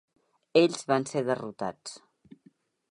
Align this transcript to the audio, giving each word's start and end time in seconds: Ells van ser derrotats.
Ells 0.61 0.81
van 0.93 1.05
ser 1.11 1.23
derrotats. 1.29 1.95